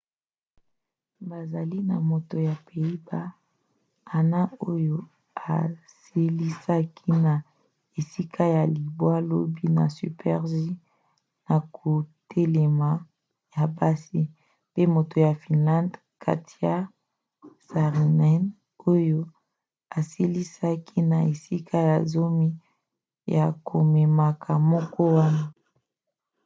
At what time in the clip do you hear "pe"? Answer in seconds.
14.73-14.81